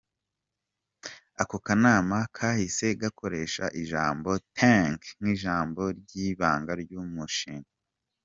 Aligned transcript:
Ako 1.41 1.55
Kanama 1.65 2.17
kahise 2.37 2.85
gakoresha 3.01 3.65
ijambo 3.81 4.29
“Tank” 4.57 5.01
nk’ijambo 5.19 5.81
ry’ibanga 5.99 6.71
ry’uwo 6.81 7.07
mushinga. 7.17 7.69